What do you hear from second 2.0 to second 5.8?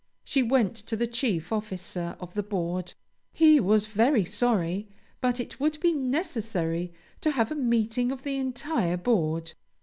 of the board. He was very sorry, but it would